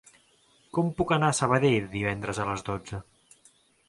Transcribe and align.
Com 0.77 0.87
puc 1.01 1.11
anar 1.17 1.29
a 1.33 1.35
Sabadell 1.39 1.85
divendres 1.91 2.39
a 2.39 2.47
les 2.53 2.65
dotze? 2.71 3.01